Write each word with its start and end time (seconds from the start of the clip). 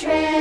the 0.00 0.31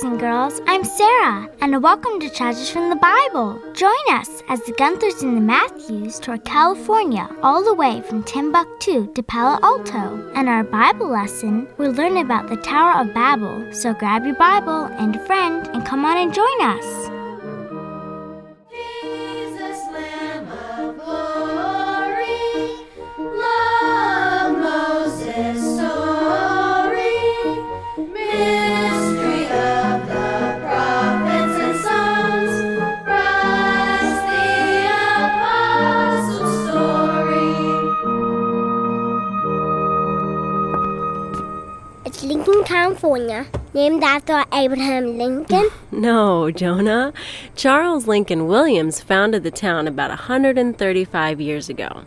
boys 0.00 0.10
and 0.10 0.20
girls. 0.20 0.60
I'm 0.66 0.84
Sarah, 0.84 1.48
and 1.60 1.82
welcome 1.82 2.20
to 2.20 2.30
Treasures 2.30 2.70
from 2.70 2.90
the 2.90 2.96
Bible. 2.96 3.60
Join 3.74 3.92
us 4.10 4.42
as 4.48 4.60
the 4.64 4.72
Gunthers 4.72 5.22
and 5.22 5.36
the 5.36 5.40
Matthews 5.40 6.18
tour 6.18 6.38
California, 6.38 7.28
all 7.42 7.62
the 7.62 7.74
way 7.74 8.02
from 8.02 8.22
Timbuktu 8.22 9.12
to 9.12 9.22
Palo 9.22 9.58
Alto. 9.62 10.30
And 10.34 10.48
our 10.48 10.64
Bible 10.64 11.08
lesson, 11.08 11.68
we'll 11.76 11.92
learn 11.92 12.16
about 12.18 12.48
the 12.48 12.56
Tower 12.56 13.00
of 13.00 13.14
Babel. 13.14 13.72
So 13.72 13.92
grab 13.92 14.24
your 14.24 14.36
Bible 14.36 14.84
and 14.84 15.16
a 15.16 15.26
friend 15.26 15.66
and 15.68 15.84
come 15.84 16.04
on 16.04 16.16
and 16.16 16.32
join 16.32 16.60
us. 16.62 16.99
California, 43.00 43.46
named 43.72 44.04
after 44.04 44.44
Abraham 44.52 45.16
Lincoln. 45.16 45.70
No, 45.90 46.50
Jonah. 46.50 47.14
Charles 47.56 48.06
Lincoln 48.06 48.46
Williams 48.46 49.00
founded 49.00 49.42
the 49.42 49.50
town 49.50 49.88
about 49.88 50.10
135 50.10 51.40
years 51.40 51.70
ago. 51.70 52.02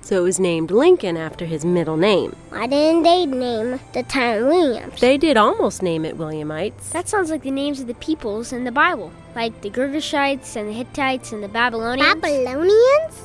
So 0.00 0.20
it 0.20 0.22
was 0.22 0.38
named 0.38 0.70
Lincoln 0.70 1.16
after 1.16 1.46
his 1.46 1.64
middle 1.64 1.96
name. 1.96 2.36
Why 2.50 2.68
didn't 2.68 3.02
they 3.02 3.26
name 3.26 3.80
the 3.92 4.04
town 4.04 4.46
Williams? 4.46 5.00
They 5.00 5.18
did 5.18 5.36
almost 5.36 5.82
name 5.82 6.04
it 6.04 6.16
Williamites. 6.16 6.90
That 6.92 7.08
sounds 7.08 7.28
like 7.28 7.42
the 7.42 7.50
names 7.50 7.80
of 7.80 7.88
the 7.88 7.94
peoples 7.94 8.52
in 8.52 8.62
the 8.62 8.72
Bible, 8.72 9.10
like 9.34 9.60
the 9.62 9.70
Girgashites 9.70 10.54
and 10.54 10.68
the 10.68 10.72
Hittites 10.72 11.32
and 11.32 11.42
the 11.42 11.48
Babylonians. 11.48 12.20
Babylonians? 12.20 13.24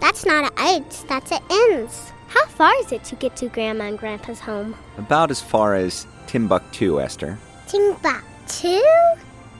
That's 0.00 0.26
not 0.26 0.52
a 0.52 0.60
ites, 0.60 1.02
that's 1.04 1.32
a 1.32 1.40
ins. 1.50 2.12
How 2.28 2.44
far 2.46 2.72
is 2.80 2.92
it 2.92 3.04
to 3.04 3.16
get 3.16 3.36
to 3.36 3.48
Grandma 3.48 3.84
and 3.84 3.98
Grandpa's 3.98 4.40
home? 4.40 4.74
About 4.98 5.30
as 5.30 5.40
far 5.40 5.74
as 5.74 6.06
Timbuktu, 6.28 7.00
Esther. 7.00 7.38
Timbuktu? 7.66 8.82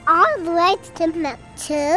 All 0.06 0.38
the 0.40 0.52
way 0.52 0.76
to 0.76 0.92
Timbuktu? 0.92 1.96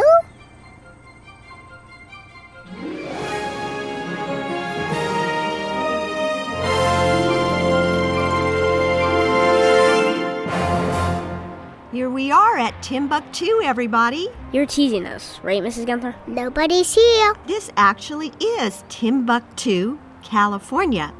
Here 11.92 12.08
we 12.08 12.32
are 12.32 12.56
at 12.56 12.72
Timbuktu, 12.82 13.60
everybody. 13.62 14.28
You're 14.52 14.64
teasing 14.64 15.04
us, 15.04 15.38
right, 15.42 15.62
Mrs. 15.62 15.84
Gunther? 15.84 16.16
Nobody's 16.26 16.94
here. 16.94 17.34
This 17.46 17.70
actually 17.76 18.32
is 18.40 18.82
Timbuktu, 18.88 19.98
California, 20.22 21.12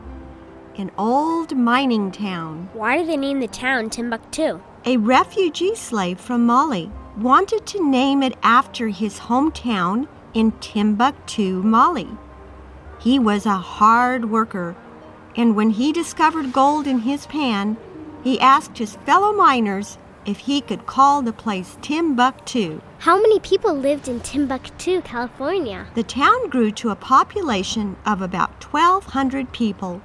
an 0.76 0.90
old 0.96 1.56
mining 1.56 2.10
town. 2.10 2.70
Why 2.72 2.98
do 2.98 3.06
they 3.06 3.16
name 3.16 3.40
the 3.40 3.48
town 3.48 3.90
Timbuktu? 3.90 4.60
A 4.84 4.96
refugee 4.96 5.74
slave 5.74 6.18
from 6.18 6.46
Mali 6.46 6.90
wanted 7.16 7.66
to 7.66 7.88
name 7.88 8.22
it 8.22 8.36
after 8.42 8.88
his 8.88 9.20
hometown 9.20 10.08
in 10.34 10.52
Timbuktu, 10.60 11.62
Mali. 11.62 12.08
He 12.98 13.18
was 13.18 13.46
a 13.46 13.58
hard 13.58 14.30
worker, 14.30 14.74
and 15.36 15.54
when 15.54 15.70
he 15.70 15.92
discovered 15.92 16.52
gold 16.52 16.86
in 16.86 17.00
his 17.00 17.26
pan, 17.26 17.76
he 18.22 18.40
asked 18.40 18.78
his 18.78 18.96
fellow 19.04 19.32
miners 19.32 19.98
if 20.24 20.38
he 20.38 20.60
could 20.60 20.86
call 20.86 21.20
the 21.20 21.32
place 21.32 21.76
Timbuktu. 21.82 22.80
How 22.98 23.16
many 23.16 23.40
people 23.40 23.74
lived 23.74 24.08
in 24.08 24.20
Timbuktu, 24.20 25.02
California? 25.02 25.88
The 25.94 26.04
town 26.04 26.48
grew 26.48 26.70
to 26.72 26.90
a 26.90 26.96
population 26.96 27.96
of 28.06 28.22
about 28.22 28.62
1,200 28.62 29.52
people. 29.52 30.00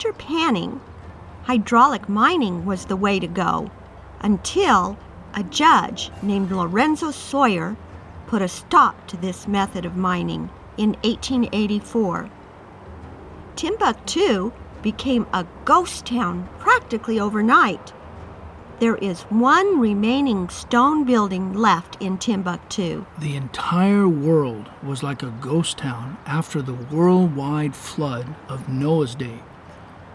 After 0.00 0.14
panning, 0.14 0.80
hydraulic 1.42 2.08
mining 2.08 2.64
was 2.64 2.86
the 2.86 2.96
way 2.96 3.20
to 3.20 3.26
go 3.26 3.70
until 4.22 4.96
a 5.34 5.42
judge 5.42 6.10
named 6.22 6.50
Lorenzo 6.50 7.10
Sawyer 7.10 7.76
put 8.26 8.40
a 8.40 8.48
stop 8.48 9.06
to 9.08 9.18
this 9.18 9.46
method 9.46 9.84
of 9.84 9.98
mining 9.98 10.48
in 10.78 10.92
1884. 11.02 12.30
Timbuktu 13.56 14.52
became 14.80 15.26
a 15.34 15.46
ghost 15.66 16.06
town 16.06 16.48
practically 16.58 17.20
overnight. 17.20 17.92
There 18.78 18.96
is 18.96 19.24
one 19.24 19.80
remaining 19.80 20.48
stone 20.48 21.04
building 21.04 21.52
left 21.52 21.98
in 22.00 22.16
Timbuktu. 22.16 23.04
The 23.18 23.36
entire 23.36 24.08
world 24.08 24.70
was 24.82 25.02
like 25.02 25.22
a 25.22 25.34
ghost 25.42 25.76
town 25.76 26.16
after 26.24 26.62
the 26.62 26.72
worldwide 26.90 27.76
flood 27.76 28.34
of 28.48 28.66
Noah's 28.66 29.14
day. 29.14 29.40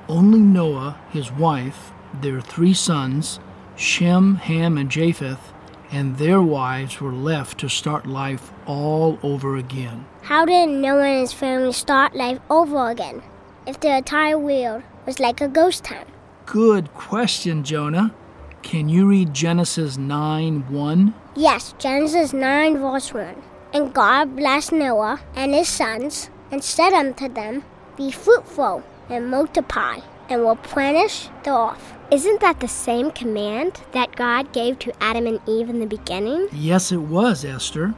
Only 0.07 0.39
Noah, 0.39 0.99
his 1.09 1.31
wife, 1.31 1.91
their 2.21 2.39
three 2.39 2.73
sons, 2.73 3.39
Shem, 3.75 4.35
Ham, 4.35 4.77
and 4.77 4.89
Japheth, 4.89 5.51
and 5.91 6.17
their 6.17 6.41
wives 6.41 7.01
were 7.01 7.11
left 7.11 7.59
to 7.59 7.69
start 7.69 8.05
life 8.05 8.51
all 8.67 9.17
over 9.23 9.55
again. 9.55 10.05
How 10.21 10.45
did 10.45 10.69
Noah 10.69 11.05
and 11.05 11.21
his 11.21 11.33
family 11.33 11.73
start 11.73 12.15
life 12.15 12.39
over 12.49 12.89
again 12.89 13.23
if 13.65 13.79
the 13.79 13.97
entire 13.97 14.37
world 14.37 14.83
was 15.05 15.19
like 15.19 15.41
a 15.41 15.47
ghost 15.47 15.85
town? 15.85 16.05
Good 16.45 16.93
question, 16.93 17.63
Jonah. 17.63 18.13
Can 18.61 18.89
you 18.89 19.07
read 19.07 19.33
Genesis 19.33 19.97
9 19.97 20.71
1? 20.71 21.13
Yes, 21.35 21.73
Genesis 21.79 22.33
9, 22.33 22.77
verse 22.77 23.13
1. 23.13 23.35
And 23.73 23.93
God 23.93 24.35
blessed 24.35 24.71
Noah 24.71 25.21
and 25.35 25.53
his 25.53 25.67
sons, 25.67 26.29
and 26.51 26.63
said 26.63 26.93
unto 26.93 27.27
them, 27.27 27.63
Be 27.97 28.11
fruitful, 28.11 28.83
and 29.09 29.29
multiply, 29.29 29.99
and 30.29 30.47
replenish 30.47 31.29
the 31.43 31.55
earth. 31.55 31.93
Isn't 32.11 32.39
that 32.41 32.59
the 32.59 32.67
same 32.67 33.11
command 33.11 33.81
that 33.91 34.15
God 34.15 34.53
gave 34.53 34.79
to 34.79 34.93
Adam 35.01 35.25
and 35.27 35.39
Eve 35.47 35.69
in 35.69 35.79
the 35.79 35.85
beginning? 35.85 36.47
Yes, 36.51 36.91
it 36.91 37.01
was, 37.01 37.43
Esther. 37.43 37.93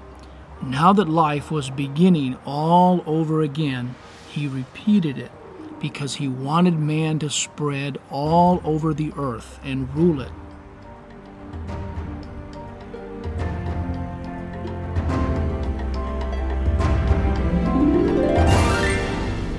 Now 0.62 0.94
that 0.94 1.10
life 1.10 1.52
was 1.52 1.70
beginning 1.70 2.38
all 2.46 3.04
over 3.06 3.42
again, 3.42 3.96
he 4.30 4.48
repeated 4.48 5.18
it 5.18 5.32
because 5.80 6.16
he 6.16 6.28
wanted 6.28 6.80
man 6.80 7.20
to 7.20 7.30
spread 7.30 7.98
all 8.10 8.62
over 8.64 8.94
the 8.94 9.14
earth 9.18 9.60
and 9.64 9.94
rule 9.96 10.22
it. 10.22 10.32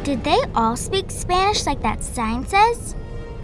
Did 0.08 0.24
they 0.24 0.40
all 0.54 0.74
speak 0.74 1.10
Spanish 1.10 1.66
like 1.66 1.82
that 1.82 2.02
sign 2.02 2.46
says? 2.46 2.94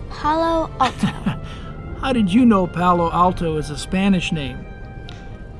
Palo 0.09 0.71
Alto. 0.81 1.07
How 2.01 2.15
did 2.15 2.33
you 2.33 2.47
know 2.47 2.67
Palo 2.67 3.13
Alto 3.13 3.59
is 3.59 3.69
a 3.69 3.77
Spanish 3.77 4.33
name? 4.33 4.65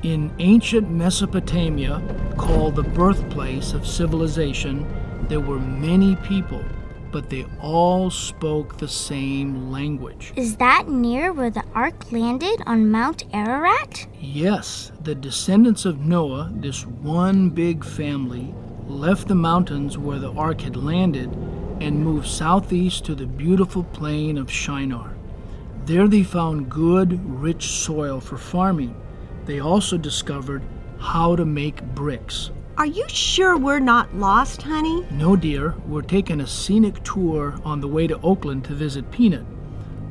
In 0.01 0.33
ancient 0.39 0.89
Mesopotamia, 0.89 2.01
called 2.39 2.75
the 2.75 2.81
birthplace 2.81 3.73
of 3.73 3.85
civilization, 3.85 4.83
there 5.29 5.39
were 5.39 5.59
many 5.59 6.15
people, 6.15 6.65
but 7.11 7.29
they 7.29 7.45
all 7.61 8.09
spoke 8.09 8.79
the 8.79 8.87
same 8.87 9.69
language. 9.71 10.33
Is 10.35 10.55
that 10.55 10.87
near 10.89 11.31
where 11.33 11.51
the 11.51 11.65
ark 11.75 12.11
landed 12.11 12.63
on 12.65 12.89
Mount 12.89 13.25
Ararat? 13.31 14.07
Yes, 14.19 14.91
the 15.03 15.13
descendants 15.13 15.85
of 15.85 15.99
Noah, 15.99 16.49
this 16.51 16.83
one 16.83 17.51
big 17.51 17.85
family, 17.85 18.55
left 18.87 19.27
the 19.27 19.35
mountains 19.35 19.97
where 19.97 20.19
the 20.19 20.31
ark 20.33 20.61
had 20.61 20.75
landed 20.75 21.31
and 21.81 22.03
moved 22.03 22.27
southeast 22.27 23.05
to 23.05 23.15
the 23.15 23.25
beautiful 23.25 23.83
plain 23.83 24.37
of 24.37 24.51
Shinar. 24.51 25.15
There 25.85 26.07
they 26.07 26.23
found 26.23 26.69
good, 26.69 27.19
rich 27.41 27.67
soil 27.67 28.19
for 28.19 28.37
farming. 28.37 28.95
They 29.45 29.59
also 29.59 29.97
discovered 29.97 30.63
how 30.99 31.35
to 31.35 31.45
make 31.45 31.83
bricks. 31.93 32.51
Are 32.77 32.85
you 32.85 33.07
sure 33.07 33.57
we're 33.57 33.79
not 33.79 34.13
lost, 34.15 34.61
honey? 34.61 35.05
No, 35.11 35.35
dear, 35.35 35.75
we're 35.87 36.01
taking 36.01 36.41
a 36.41 36.47
scenic 36.47 37.03
tour 37.03 37.55
on 37.63 37.79
the 37.79 37.87
way 37.87 38.07
to 38.07 38.19
Oakland 38.21 38.65
to 38.65 38.73
visit 38.73 39.11
Peanut 39.11 39.45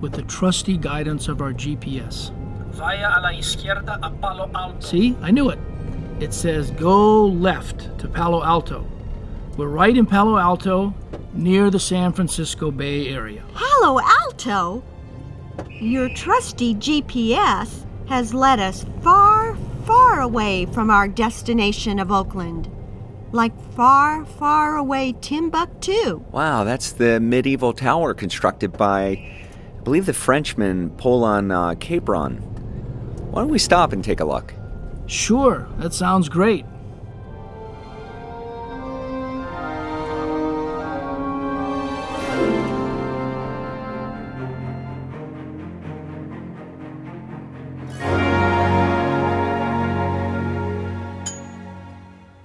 with 0.01 0.13
the 0.13 0.23
trusty 0.23 0.77
guidance 0.77 1.29
of 1.29 1.43
our 1.43 1.53
GPS. 1.53 2.33
Vaya 2.73 3.13
a 3.17 3.21
la 3.21 3.29
izquierda 3.31 3.99
a 4.03 4.11
Palo 4.11 4.51
Alto. 4.55 4.81
See, 4.81 5.17
I 5.21 5.31
knew 5.31 5.51
it. 5.51 5.59
It 6.21 6.33
says 6.33 6.71
go 6.71 7.27
left 7.27 7.99
to 7.99 8.09
Palo 8.09 8.43
Alto. 8.43 8.87
We're 9.57 9.69
right 9.69 9.97
in 9.97 10.07
Palo 10.07 10.39
Alto, 10.39 10.95
near 11.33 11.71
the 11.71 11.81
San 11.81 12.13
Francisco 12.13 12.71
Bay 12.71 13.09
Area. 13.09 13.43
Palo 13.55 14.01
Alto? 14.01 14.85
Your 15.69 16.09
trusty 16.09 16.75
GPS 16.75 17.85
has 18.09 18.33
led 18.33 18.61
us 18.61 18.87
far, 19.03 19.57
far 19.85 20.21
away 20.21 20.67
from 20.67 20.91
our 20.91 21.09
destination 21.09 21.99
of 21.99 22.13
Oakland. 22.13 22.71
Like 23.33 23.53
far, 23.73 24.25
far 24.25 24.77
away 24.77 25.15
Timbuktu. 25.21 26.25
Wow, 26.31 26.63
that's 26.63 26.93
the 26.93 27.19
medieval 27.19 27.73
tower 27.73 28.15
constructed 28.15 28.73
by, 28.73 29.03
I 29.03 29.81
believe, 29.83 30.07
the 30.07 30.15
Frenchman 30.15 30.91
Paulin 30.91 31.51
uh, 31.51 31.75
Caperon. 31.75 32.37
Why 33.33 33.43
don't 33.43 33.51
we 33.51 33.59
stop 33.59 33.93
and 33.93 34.05
take 34.05 34.21
a 34.21 34.25
look? 34.25 34.55
Sure, 35.07 35.69
that 35.79 35.95
sounds 35.95 36.29
great. 36.29 36.65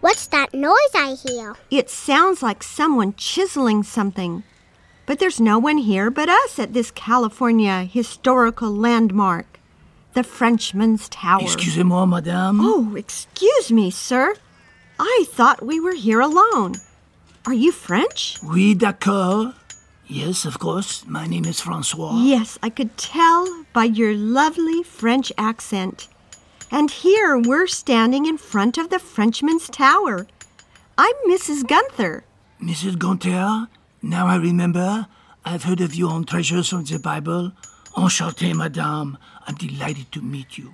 What's 0.02 0.28
that 0.28 0.54
noise 0.54 0.76
I 0.94 1.16
hear? 1.26 1.56
It 1.72 1.90
sounds 1.90 2.44
like 2.44 2.62
someone 2.62 3.14
chiseling 3.16 3.84
something. 3.84 4.44
But 5.06 5.18
there's 5.18 5.42
no 5.42 5.58
one 5.58 5.78
here 5.78 6.12
but 6.12 6.30
us 6.30 6.60
at 6.60 6.74
this 6.74 6.92
California 6.92 7.84
historical 7.84 8.70
landmark, 8.70 9.49
the 10.20 10.24
Frenchman's 10.26 11.08
Tower. 11.08 11.44
Excusez-moi, 11.44 12.06
madame. 12.06 12.60
Oh, 12.60 12.94
excuse 12.98 13.72
me, 13.72 13.90
sir. 13.90 14.36
I 15.00 15.26
thought 15.30 15.66
we 15.66 15.80
were 15.80 15.94
here 15.94 16.20
alone. 16.20 16.76
Are 17.46 17.54
you 17.54 17.72
French? 17.72 18.36
Oui, 18.44 18.76
d'accord. 18.76 19.54
Yes, 20.08 20.44
of 20.44 20.60
course. 20.60 21.06
My 21.08 21.26
name 21.26 21.46
is 21.46 21.62
Francois. 21.62 22.20
Yes, 22.22 22.60
I 22.62 22.70
could 22.70 22.98
tell 22.98 23.64
by 23.72 23.86
your 23.86 24.14
lovely 24.14 24.84
French 24.84 25.32
accent. 25.38 26.10
And 26.70 26.92
here 26.92 27.38
we're 27.38 27.68
standing 27.68 28.26
in 28.26 28.38
front 28.38 28.78
of 28.78 28.90
the 28.90 29.00
Frenchman's 29.00 29.70
Tower. 29.70 30.28
I'm 30.98 31.16
Mrs. 31.30 31.66
Gunther. 31.66 32.26
Mrs. 32.62 33.00
Gunther? 33.00 33.70
now 34.02 34.28
I 34.28 34.36
remember. 34.36 35.08
I've 35.46 35.64
heard 35.64 35.80
of 35.80 35.96
you 35.96 36.10
on 36.10 36.26
treasures 36.26 36.68
from 36.68 36.84
the 36.84 37.00
Bible. 37.00 37.54
Enchanté, 37.96 38.54
madame. 38.54 39.18
I'm 39.50 39.56
delighted 39.56 40.12
to 40.12 40.22
meet 40.22 40.60
you. 40.60 40.74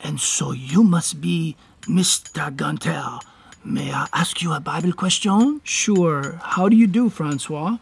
And 0.00 0.20
so 0.20 0.50
you 0.50 0.82
must 0.82 1.20
be 1.20 1.54
Mr. 1.82 2.50
Gunther. 2.56 3.20
May 3.64 3.92
I 3.92 4.08
ask 4.12 4.42
you 4.42 4.52
a 4.52 4.58
Bible 4.58 4.92
question? 4.92 5.60
Sure. 5.62 6.40
How 6.42 6.68
do 6.68 6.74
you 6.74 6.88
do, 6.88 7.08
Francois? 7.08 7.78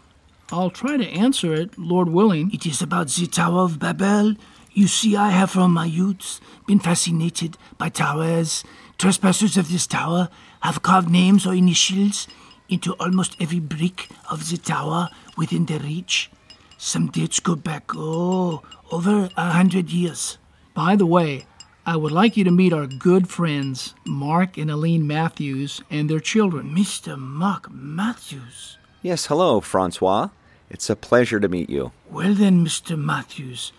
I'll 0.53 0.69
try 0.69 0.99
to 0.99 1.09
answer 1.09 1.55
it, 1.55 1.79
Lord 1.79 2.11
willing. 2.11 2.51
It 2.53 2.67
is 2.67 2.83
about 2.83 3.09
the 3.09 3.27
Tower 3.27 3.61
of 3.61 3.79
Babel. 3.79 4.35
You 4.75 4.87
see, 4.87 5.17
I 5.17 5.31
have 5.31 5.53
from 5.53 5.73
my 5.73 5.87
youth 5.87 6.41
been 6.67 6.79
fascinated 6.79 7.57
by 7.79 7.89
towers. 7.89 8.65
Trespassers 8.99 9.57
of 9.57 9.73
this 9.73 9.87
tower 9.87 10.29
have 10.61 10.83
carved 10.83 11.09
names 11.09 11.47
or 11.47 11.55
initials 11.55 12.29
into 12.69 12.93
almost 13.01 13.35
every 13.41 13.61
brick 13.61 14.11
of 14.31 14.51
the 14.51 14.59
tower 14.59 15.09
within 15.39 15.65
their 15.65 15.81
reach. 15.81 16.31
Some 16.81 17.09
dates 17.09 17.41
go 17.41 17.57
back, 17.57 17.91
oh, 17.97 18.63
over 18.93 19.29
a 19.37 19.51
hundred 19.51 19.91
years. 19.91 20.39
By 20.75 20.95
the 20.95 21.07
way, 21.07 21.45
I 21.85 21.97
would 21.97 22.13
like 22.13 22.37
you 22.37 22.45
to 22.45 22.53
meet 22.53 22.73
our 22.73 22.87
good 22.87 23.29
friends, 23.29 23.95
Mark 24.07 24.57
and 24.57 24.71
Aline 24.71 25.05
Matthews, 25.05 25.83
and 25.91 26.09
their 26.09 26.21
children. 26.21 26.73
Mr. 26.73 27.19
Mark 27.19 27.69
Matthews. 27.69 28.79
Yes, 29.03 29.27
hello, 29.27 29.61
Francois. 29.61 30.29
It's 30.71 30.89
a 30.89 30.95
pleasure 30.95 31.41
to 31.41 31.49
meet 31.49 31.69
you. 31.69 31.91
Well 32.09 32.35
then, 32.35 32.65
Mr. 32.65 32.97
Matthews, 32.97 33.73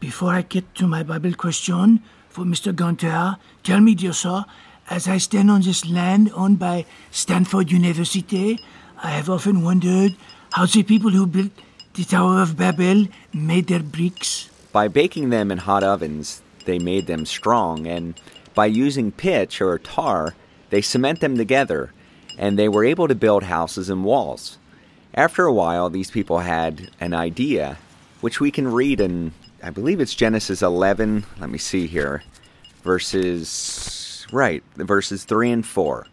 before 0.00 0.32
I 0.32 0.40
get 0.40 0.74
to 0.76 0.86
my 0.86 1.02
Bible 1.02 1.34
question 1.34 2.02
for 2.30 2.44
Mr. 2.46 2.74
Gunther, 2.74 3.36
tell 3.62 3.80
me, 3.80 3.94
dear 3.94 4.14
sir, 4.14 4.46
as 4.88 5.06
I 5.06 5.18
stand 5.18 5.50
on 5.50 5.60
this 5.60 5.84
land 5.84 6.32
owned 6.34 6.58
by 6.58 6.86
Stanford 7.10 7.70
University, 7.70 8.58
I 9.02 9.10
have 9.10 9.28
often 9.28 9.62
wondered 9.62 10.16
how 10.52 10.64
the 10.64 10.82
people 10.82 11.10
who 11.10 11.26
built 11.26 11.52
the 11.94 12.04
Tower 12.04 12.40
of 12.40 12.56
Babel 12.56 13.06
made 13.32 13.66
their 13.66 13.82
bricks. 13.82 14.48
By 14.72 14.86
baking 14.86 15.30
them 15.30 15.50
in 15.50 15.58
hot 15.58 15.82
ovens, 15.82 16.40
they 16.64 16.78
made 16.78 17.06
them 17.06 17.26
strong, 17.26 17.86
and 17.86 18.14
by 18.54 18.66
using 18.66 19.10
pitch 19.10 19.60
or 19.60 19.76
tar, 19.78 20.34
they 20.70 20.82
cement 20.82 21.20
them 21.20 21.36
together, 21.36 21.92
and 22.38 22.56
they 22.56 22.68
were 22.68 22.84
able 22.84 23.08
to 23.08 23.14
build 23.16 23.42
houses 23.42 23.90
and 23.90 24.04
walls. 24.04 24.58
After 25.14 25.44
a 25.44 25.52
while, 25.52 25.90
these 25.90 26.12
people 26.12 26.38
had 26.38 26.90
an 27.00 27.12
idea, 27.12 27.78
which 28.20 28.38
we 28.38 28.52
can 28.52 28.68
read 28.68 29.00
in, 29.00 29.32
I 29.60 29.70
believe 29.70 30.00
it's 30.00 30.14
Genesis 30.14 30.62
11. 30.62 31.26
Let 31.40 31.50
me 31.50 31.58
see 31.58 31.88
here. 31.88 32.22
Verses, 32.84 34.26
right, 34.32 34.62
verses 34.76 35.24
3 35.24 35.50
and 35.50 35.66
4. 35.66 36.06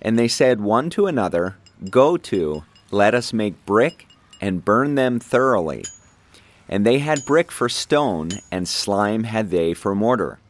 And 0.00 0.16
they 0.16 0.28
said 0.28 0.60
one 0.60 0.90
to 0.90 1.06
another, 1.06 1.56
Go 1.90 2.16
to, 2.16 2.62
let 2.92 3.14
us 3.14 3.32
make 3.32 3.66
brick 3.66 4.06
and 4.42 4.64
burn 4.64 4.96
them 4.96 5.20
thoroughly. 5.20 5.84
And 6.68 6.84
they 6.84 6.98
had 6.98 7.24
brick 7.24 7.52
for 7.52 7.68
stone, 7.68 8.30
and 8.50 8.68
slime 8.68 9.24
had 9.24 9.50
they 9.50 9.72
for 9.72 9.94
mortar. 9.94 10.40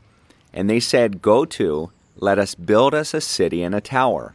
And 0.53 0.69
they 0.69 0.81
said, 0.81 1.23
Go 1.23 1.45
to, 1.45 1.93
let 2.17 2.39
us 2.39 2.55
build 2.55 2.95
us 2.95 3.13
a 3.13 3.21
city 3.21 3.63
and 3.63 3.75
a 3.75 3.81
tower, 3.81 4.35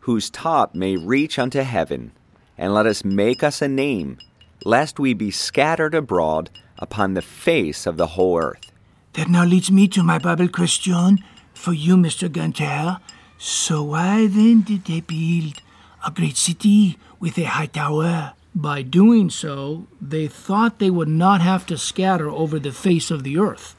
whose 0.00 0.30
top 0.30 0.74
may 0.74 0.96
reach 0.96 1.38
unto 1.38 1.60
heaven, 1.60 2.12
and 2.56 2.72
let 2.72 2.86
us 2.86 3.04
make 3.04 3.42
us 3.42 3.60
a 3.60 3.68
name, 3.68 4.18
lest 4.64 4.98
we 4.98 5.12
be 5.12 5.30
scattered 5.30 5.94
abroad 5.94 6.50
upon 6.78 7.14
the 7.14 7.22
face 7.22 7.86
of 7.86 7.96
the 7.96 8.08
whole 8.08 8.38
earth. 8.38 8.72
That 9.14 9.28
now 9.28 9.44
leads 9.44 9.70
me 9.70 9.86
to 9.88 10.02
my 10.02 10.18
Bible 10.18 10.48
question 10.48 11.22
for 11.52 11.72
you, 11.72 11.96
Mr. 11.96 12.30
Gunther. 12.30 13.00
So 13.38 13.82
why 13.82 14.26
then 14.26 14.62
did 14.62 14.84
they 14.86 15.00
build 15.00 15.60
a 16.06 16.10
great 16.10 16.36
city 16.36 16.96
with 17.20 17.38
a 17.38 17.44
high 17.44 17.66
tower? 17.66 18.34
By 18.54 18.82
doing 18.82 19.30
so, 19.30 19.86
they 20.00 20.28
thought 20.28 20.78
they 20.78 20.90
would 20.90 21.08
not 21.08 21.40
have 21.40 21.66
to 21.66 21.76
scatter 21.76 22.30
over 22.30 22.58
the 22.58 22.70
face 22.70 23.10
of 23.10 23.24
the 23.24 23.38
earth, 23.38 23.74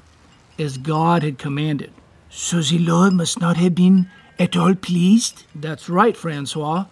as 0.60 0.78
God 0.78 1.24
had 1.24 1.38
commanded. 1.38 1.94
So 2.30 2.62
the 2.62 2.80
Lord 2.80 3.14
must 3.14 3.40
not 3.40 3.56
have 3.58 3.74
been 3.74 4.10
at 4.38 4.58
all 4.58 4.76
pleased? 4.76 5.46
That's 5.56 5.88
right, 5.88 6.16
Francois. 6.18 6.86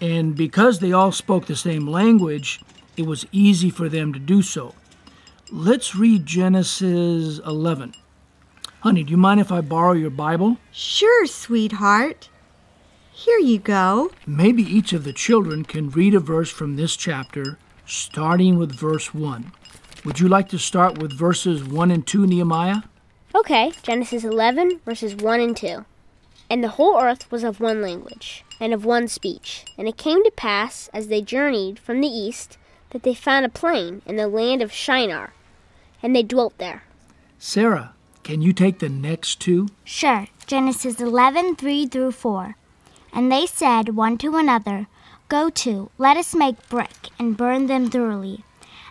And 0.00 0.34
because 0.34 0.78
they 0.78 0.92
all 0.92 1.12
spoke 1.12 1.46
the 1.46 1.56
same 1.56 1.86
language, 1.86 2.60
it 2.96 3.06
was 3.06 3.26
easy 3.32 3.70
for 3.70 3.88
them 3.88 4.12
to 4.12 4.18
do 4.18 4.40
so. 4.42 4.74
Let's 5.50 5.94
read 5.94 6.26
Genesis 6.26 7.38
11. 7.40 7.94
Honey, 8.80 9.04
do 9.04 9.10
you 9.10 9.16
mind 9.16 9.40
if 9.40 9.52
I 9.52 9.60
borrow 9.60 9.92
your 9.92 10.10
Bible? 10.10 10.58
Sure, 10.72 11.26
sweetheart. 11.26 12.28
Here 13.18 13.38
you 13.38 13.58
go. 13.58 14.10
Maybe 14.26 14.62
each 14.62 14.92
of 14.92 15.04
the 15.04 15.12
children 15.14 15.64
can 15.64 15.88
read 15.88 16.14
a 16.14 16.20
verse 16.20 16.50
from 16.50 16.76
this 16.76 16.94
chapter, 16.98 17.56
starting 17.86 18.58
with 18.58 18.78
verse 18.78 19.14
1. 19.14 19.52
Would 20.04 20.20
you 20.20 20.28
like 20.28 20.50
to 20.50 20.58
start 20.58 20.98
with 20.98 21.18
verses 21.18 21.64
1 21.64 21.90
and 21.90 22.06
2, 22.06 22.26
Nehemiah? 22.26 22.82
Okay, 23.34 23.72
Genesis 23.82 24.22
11, 24.22 24.80
verses 24.84 25.16
1 25.16 25.40
and 25.40 25.56
2. 25.56 25.86
And 26.50 26.62
the 26.62 26.76
whole 26.76 27.00
earth 27.00 27.32
was 27.32 27.42
of 27.42 27.58
one 27.58 27.80
language, 27.80 28.44
and 28.60 28.74
of 28.74 28.84
one 28.84 29.08
speech. 29.08 29.64
And 29.78 29.88
it 29.88 29.96
came 29.96 30.22
to 30.22 30.30
pass, 30.30 30.90
as 30.92 31.08
they 31.08 31.22
journeyed 31.22 31.78
from 31.78 32.02
the 32.02 32.08
east, 32.08 32.58
that 32.90 33.02
they 33.02 33.14
found 33.14 33.46
a 33.46 33.48
plain 33.48 34.02
in 34.04 34.16
the 34.16 34.28
land 34.28 34.60
of 34.60 34.70
Shinar, 34.70 35.32
and 36.02 36.14
they 36.14 36.22
dwelt 36.22 36.58
there. 36.58 36.82
Sarah, 37.38 37.94
can 38.24 38.42
you 38.42 38.52
take 38.52 38.80
the 38.80 38.90
next 38.90 39.40
two? 39.40 39.68
Sure. 39.84 40.26
Genesis 40.46 41.00
11, 41.00 41.56
3 41.56 41.86
through 41.86 42.12
4. 42.12 42.56
And 43.16 43.32
they 43.32 43.46
said 43.46 43.96
one 43.96 44.18
to 44.18 44.36
another, 44.36 44.88
Go 45.30 45.48
to, 45.48 45.90
let 45.96 46.18
us 46.18 46.34
make 46.34 46.68
brick, 46.68 47.08
and 47.18 47.34
burn 47.34 47.66
them 47.66 47.88
thoroughly. 47.88 48.44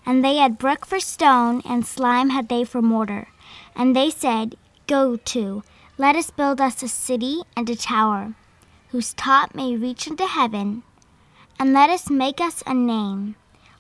And 0.04 0.26
they 0.26 0.38
had 0.38 0.58
brick 0.58 0.84
for 0.84 1.00
stone, 1.00 1.62
and 1.64 1.86
slime 1.86 2.32
had 2.32 2.50
they 2.50 2.64
for 2.64 2.82
mortar. 2.82 3.28
And 3.76 3.96
they 3.96 4.10
said, 4.10 4.56
Go 4.88 5.16
to, 5.16 5.64
let 6.00 6.16
us 6.16 6.32
build 6.32 6.60
us 6.60 6.82
a 6.82 6.88
city 6.88 7.44
and 7.56 7.70
a 7.70 7.76
tower, 7.76 8.34
whose 8.90 9.14
top 9.14 9.54
may 9.54 9.76
reach 9.76 10.08
into 10.08 10.26
heaven. 10.26 10.82
And 11.60 11.72
let 11.72 11.92
us 11.92 12.10
make 12.10 12.42
us 12.42 12.64
a 12.66 12.74
name, 12.74 13.36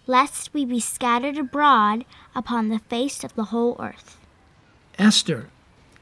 lest 0.05 0.53
we 0.53 0.63
be 0.63 0.79
scattered 0.79 1.39
abroad 1.39 2.05
upon 2.35 2.69
the 2.69 2.79
face 2.87 3.23
of 3.23 3.33
the 3.33 3.45
whole 3.45 3.77
earth. 3.79 4.17
Esther, 4.99 5.49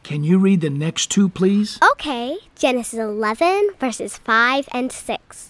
can 0.04 0.24
you 0.24 0.38
read 0.38 0.60
the 0.60 0.70
next 0.70 1.08
two, 1.08 1.30
please? 1.30 1.80
Okay, 1.92 2.38
Genesis 2.56 3.00
11, 3.00 3.70
verses 3.80 4.18
5 4.18 4.68
and 4.74 4.92
6. 4.92 5.50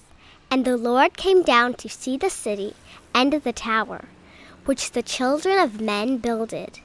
And 0.52 0.64
the 0.64 0.78
Lord 0.78 1.18
came 1.18 1.42
down 1.42 1.74
to 1.76 1.90
see 1.90 2.18
the 2.18 2.30
city 2.30 2.76
and 3.16 3.34
the 3.34 3.52
tower, 3.52 4.06
which 4.66 4.92
the 4.92 5.02
children 5.02 5.58
of 5.58 5.82
men 5.82 6.18
builded. 6.18 6.80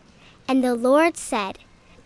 And 0.48 0.64
the 0.64 0.75
Lord 0.75 1.18
said, 1.18 1.58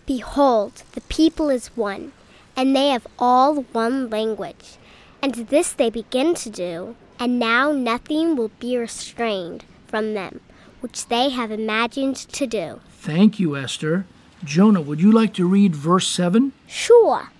Behold, 0.04 0.82
the 0.92 1.00
people 1.02 1.48
is 1.48 1.76
one, 1.76 2.12
and 2.56 2.74
they 2.74 2.88
have 2.88 3.06
all 3.16 3.62
one 3.72 4.10
language. 4.10 4.78
And 5.22 5.34
this 5.34 5.72
they 5.72 5.90
begin 5.90 6.34
to 6.34 6.50
do, 6.50 6.96
and 7.20 7.38
now 7.38 7.70
nothing 7.70 8.34
will 8.34 8.50
be 8.58 8.76
restrained 8.76 9.64
from 9.86 10.14
them, 10.14 10.40
which 10.80 11.06
they 11.06 11.28
have 11.28 11.52
imagined 11.52 12.16
to 12.16 12.48
do. 12.48 12.80
Thank 12.90 13.38
you, 13.38 13.56
Esther. 13.56 14.06
Jonah, 14.44 14.80
would 14.80 15.00
you 15.00 15.12
like 15.12 15.34
to 15.34 15.46
read 15.46 15.76
verse 15.76 16.08
7? 16.08 16.52
Sure. 16.66 17.30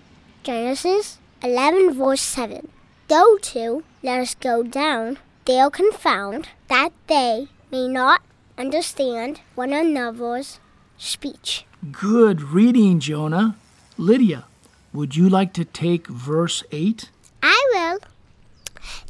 Genesis 0.43 1.19
11, 1.43 1.93
verse 1.93 2.21
7. 2.21 2.69
Go 3.09 3.37
to, 3.37 3.83
let 4.01 4.21
us 4.21 4.35
go 4.35 4.63
down, 4.63 5.17
they'll 5.45 5.69
confound, 5.69 6.47
that 6.69 6.91
they 7.07 7.47
may 7.71 7.89
not 7.89 8.21
understand 8.57 9.41
one 9.55 9.73
another's 9.73 10.59
speech. 10.97 11.65
Good 11.91 12.41
reading, 12.41 13.01
Jonah. 13.01 13.57
Lydia, 13.97 14.45
would 14.93 15.17
you 15.17 15.27
like 15.27 15.51
to 15.53 15.65
take 15.65 16.07
verse 16.07 16.63
8? 16.71 17.09
I 17.41 17.69
will. 17.73 17.99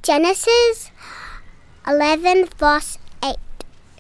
Genesis 0.02 0.90
11, 1.88 2.48
verse 2.58 2.98
8. 3.24 3.36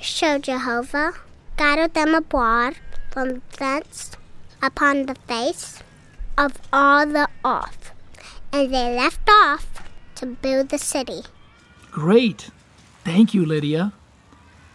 Show 0.01 0.39
Jehovah 0.39 1.13
gathered 1.57 1.93
them 1.93 2.15
abroad 2.15 2.75
from 3.13 3.43
thence 3.59 4.17
upon 4.59 5.05
the 5.05 5.13
face 5.27 5.83
of 6.35 6.57
all 6.73 7.05
the 7.05 7.29
earth, 7.45 7.91
and 8.51 8.73
they 8.73 8.95
left 8.95 9.29
off 9.29 9.87
to 10.15 10.25
build 10.25 10.69
the 10.69 10.79
city. 10.79 11.21
Great. 11.91 12.49
Thank 13.03 13.35
you, 13.35 13.45
Lydia. 13.45 13.93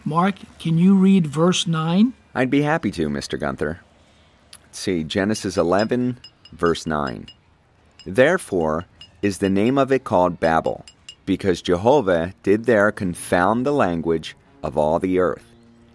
Mark, 0.04 0.36
can 0.60 0.78
you 0.78 0.94
read 0.94 1.26
verse 1.26 1.66
9? 1.66 2.12
I'd 2.32 2.48
be 2.48 2.62
happy 2.62 2.92
to, 2.92 3.08
Mr. 3.08 3.40
Gunther. 3.40 3.80
Let's 4.62 4.78
see, 4.78 5.02
Genesis 5.02 5.56
11, 5.56 6.20
verse 6.52 6.86
9. 6.86 7.26
Therefore 8.06 8.86
is 9.20 9.38
the 9.38 9.50
name 9.50 9.76
of 9.78 9.90
it 9.90 10.04
called 10.04 10.38
Babel, 10.38 10.84
because 11.26 11.60
Jehovah 11.60 12.34
did 12.44 12.66
there 12.66 12.92
confound 12.92 13.66
the 13.66 13.72
language 13.72 14.36
of 14.62 14.78
all 14.78 15.00
the 15.00 15.18
earth. 15.18 15.44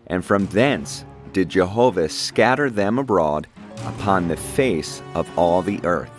And 0.08 0.26
from 0.26 0.48
thence 0.48 1.06
did 1.34 1.50
Jehovah 1.50 2.08
scatter 2.08 2.70
them 2.70 3.00
abroad 3.00 3.48
upon 3.86 4.28
the 4.28 4.38
face 4.38 5.02
of 5.16 5.28
all 5.38 5.62
the 5.62 5.84
earth. 5.84 6.12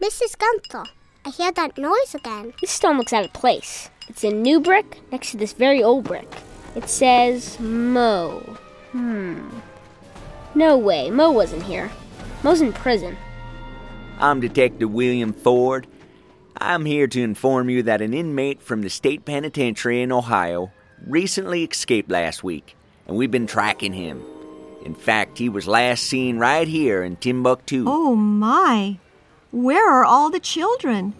Mrs. 0.00 0.38
Gunther, 0.38 0.84
I 1.24 1.30
hear 1.30 1.50
that 1.50 1.76
noise 1.76 2.14
again. 2.14 2.52
This 2.60 2.70
stone 2.70 2.96
looks 2.96 3.12
out 3.12 3.24
of 3.24 3.32
place. 3.32 3.90
It's 4.08 4.22
a 4.22 4.30
new 4.30 4.60
brick 4.60 5.00
next 5.10 5.32
to 5.32 5.36
this 5.36 5.52
very 5.52 5.82
old 5.82 6.04
brick. 6.04 6.32
It 6.76 6.88
says 6.88 7.58
Mo. 7.58 8.38
Hmm. 8.92 9.48
No 10.54 10.78
way, 10.78 11.10
Mo 11.10 11.32
wasn't 11.32 11.64
here. 11.64 11.90
Mo's 12.42 12.60
in 12.60 12.72
prison. 12.72 13.16
I'm 14.18 14.40
Detective 14.40 14.90
William 14.90 15.32
Ford. 15.32 15.86
I'm 16.56 16.84
here 16.84 17.06
to 17.08 17.22
inform 17.22 17.68
you 17.68 17.82
that 17.84 18.00
an 18.00 18.14
inmate 18.14 18.62
from 18.62 18.82
the 18.82 18.90
state 18.90 19.24
penitentiary 19.24 20.00
in 20.02 20.12
Ohio 20.12 20.70
recently 21.06 21.64
escaped 21.64 22.10
last 22.10 22.44
week, 22.44 22.76
and 23.06 23.16
we've 23.16 23.30
been 23.30 23.46
tracking 23.46 23.92
him. 23.92 24.22
In 24.84 24.94
fact, 24.94 25.38
he 25.38 25.48
was 25.48 25.66
last 25.66 26.04
seen 26.04 26.38
right 26.38 26.68
here 26.68 27.02
in 27.02 27.16
Timbuktu. 27.16 27.84
Oh 27.86 28.14
my! 28.14 28.98
Where 29.50 29.90
are 29.90 30.04
all 30.04 30.30
the 30.30 30.40
children? 30.40 31.14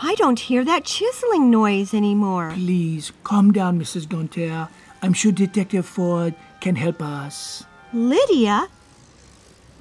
I 0.00 0.14
don't 0.14 0.38
hear 0.38 0.64
that 0.64 0.84
chiseling 0.84 1.50
noise 1.50 1.92
anymore. 1.92 2.52
Please 2.54 3.12
calm 3.24 3.52
down, 3.52 3.80
Mrs. 3.80 4.08
Gunther. 4.08 4.68
I'm 5.02 5.12
sure 5.12 5.32
Detective 5.32 5.86
Ford 5.86 6.34
can 6.60 6.76
help 6.76 7.02
us. 7.02 7.64
Lydia? 7.92 8.68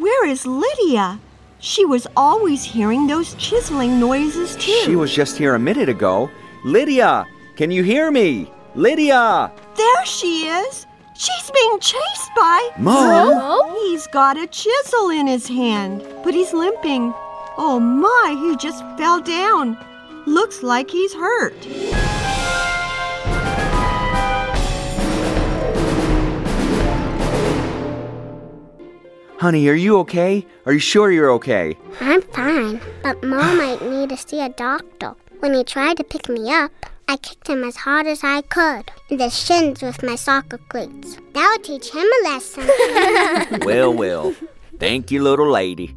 Where 0.02 0.26
is 0.26 0.48
Lydia? 0.48 1.20
She 1.60 1.86
was 1.86 2.08
always 2.18 2.64
hearing 2.64 3.06
those 3.06 3.36
chiseling 3.36 4.00
noises 4.00 4.56
too. 4.56 4.82
She 4.84 4.96
was 4.96 5.14
just 5.14 5.38
here 5.38 5.54
a 5.54 5.60
minute 5.60 5.90
ago. 5.90 6.28
Lydia, 6.66 7.28
can 7.56 7.70
you 7.70 7.84
hear 7.84 8.10
me? 8.10 8.52
Lydia! 8.74 9.52
There 9.78 10.06
she 10.08 10.48
is. 10.48 10.88
She's 11.14 11.52
being 11.52 11.80
chased 11.80 12.32
by 12.36 12.72
Mo? 12.80 13.78
He's 13.84 14.08
got 14.08 14.40
a 14.40 14.48
chisel 14.48 15.12
in 15.12 15.28
his 15.28 15.48
hand, 15.48 16.04
but 16.24 16.34
he's 16.34 16.52
limping. 16.52 17.14
Oh 17.60 17.80
my, 17.80 18.36
he 18.42 18.58
just 18.58 18.84
fell 18.98 19.22
down. 19.22 19.78
Looks 20.26 20.64
like 20.64 20.90
he's 20.90 21.14
hurt. 21.14 21.54
Honey, 29.42 29.68
are 29.70 29.74
you 29.74 29.98
okay? 29.98 30.46
Are 30.68 30.72
you 30.72 30.78
sure 30.78 31.12
you're 31.12 31.32
okay? 31.32 31.76
I'm 32.00 32.22
fine, 32.22 32.80
but 33.02 33.24
Mo 33.24 33.40
might 33.56 33.82
need 33.90 34.10
to 34.10 34.16
see 34.16 34.40
a 34.40 34.50
doctor. 34.50 35.16
When 35.40 35.56
he 35.56 35.64
tried 35.64 35.98
to 35.98 36.04
pick 36.04 36.30
me 36.30 36.54
up, 36.54 36.72
I 37.08 37.18
kicked 37.18 37.48
him 37.48 37.64
as 37.64 37.76
hard 37.76 38.06
as 38.06 38.24
I 38.24 38.44
could 38.44 38.92
in 39.10 39.18
the 39.18 39.32
shins 39.32 39.82
with 39.82 40.04
my 40.04 40.14
soccer 40.14 40.60
cleats. 40.70 41.18
That'll 41.34 41.64
teach 41.64 41.90
him 41.90 42.06
a 42.06 42.30
lesson. 42.30 42.70
well, 43.66 43.92
well. 43.92 44.36
Thank 44.78 45.10
you, 45.10 45.24
little 45.24 45.50
lady. 45.50 45.96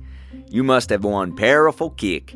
You 0.49 0.65
must 0.65 0.89
have 0.89 1.05
one 1.05 1.37
powerful 1.37 1.91
kick. 1.91 2.35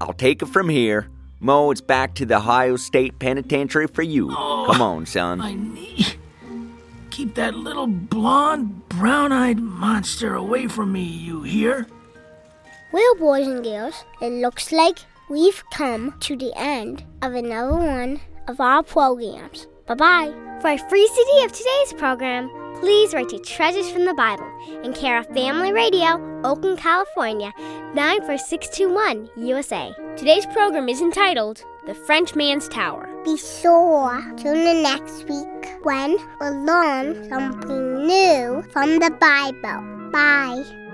I'll 0.00 0.14
take 0.14 0.40
it 0.40 0.46
from 0.46 0.70
here. 0.70 1.10
Mo, 1.38 1.70
it's 1.70 1.82
back 1.82 2.14
to 2.14 2.24
the 2.24 2.38
Ohio 2.38 2.76
State 2.76 3.18
Penitentiary 3.18 3.88
for 3.88 4.00
you. 4.00 4.28
Come 4.30 4.80
on, 4.80 5.04
son. 5.04 5.38
I 5.38 5.52
need. 5.52 6.16
Keep 7.16 7.36
that 7.36 7.54
little 7.54 7.86
blonde, 7.86 8.86
brown 8.90 9.32
eyed 9.32 9.58
monster 9.58 10.34
away 10.34 10.66
from 10.66 10.92
me, 10.92 11.02
you 11.02 11.40
hear? 11.40 11.86
well, 12.92 13.14
boys 13.14 13.46
and 13.46 13.64
girls, 13.64 14.04
it 14.20 14.42
looks 14.42 14.70
like 14.70 14.98
we've 15.30 15.64
come 15.72 16.14
to 16.20 16.36
the 16.36 16.52
end 16.56 17.04
of 17.22 17.32
another 17.32 17.72
one 17.72 18.20
of 18.48 18.60
our 18.60 18.82
programs. 18.82 19.66
Bye 19.86 19.94
bye. 19.94 20.58
For 20.60 20.68
a 20.72 20.88
free 20.90 21.08
CD 21.08 21.44
of 21.46 21.52
today's 21.52 21.94
program, 21.94 22.50
please 22.80 23.14
write 23.14 23.30
to 23.30 23.38
Treasures 23.38 23.88
from 23.88 24.04
the 24.04 24.12
Bible 24.12 24.50
in 24.84 24.92
care 24.92 25.18
of 25.18 25.26
Family 25.28 25.72
Radio, 25.72 26.20
Oakland, 26.44 26.76
California, 26.76 27.50
94621, 27.94 29.30
USA. 29.38 29.90
Today's 30.18 30.44
program 30.44 30.90
is 30.90 31.00
entitled 31.00 31.64
The 31.86 31.94
Frenchman's 31.94 32.68
Tower. 32.68 33.05
Be 33.26 33.36
sure 33.36 34.22
to 34.36 34.42
tune 34.44 34.56
in 34.56 34.84
next 34.84 35.28
week 35.28 35.82
when 35.82 36.16
we'll 36.40 36.64
learn 36.64 37.28
something 37.28 38.06
new 38.06 38.62
from 38.70 39.00
the 39.00 39.10
Bible. 39.18 40.10
Bye. 40.12 40.85